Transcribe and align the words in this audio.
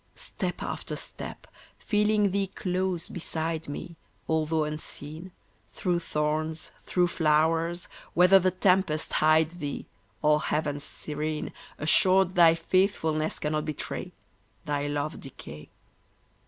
Step 0.15 0.63
after 0.63 0.95
step, 0.95 1.45
feeling 1.77 2.31
Thee 2.31 2.47
close 2.47 3.07
beside 3.07 3.69
me, 3.69 3.97
Although 4.27 4.63
unseen, 4.63 5.31
Through 5.73 5.99
thorns, 5.99 6.71
through 6.81 7.05
flowers, 7.05 7.87
whether 8.15 8.39
the 8.39 8.49
tempest 8.49 9.13
hide 9.13 9.59
Thee, 9.59 9.85
Or 10.23 10.41
heavens 10.41 10.83
serene, 10.83 11.53
Assured 11.77 12.33
Thy 12.33 12.55
faithfulness 12.55 13.37
cannot 13.37 13.65
betray, 13.65 14.11
Thy 14.65 14.87
love 14.87 15.19
decay. 15.19 15.69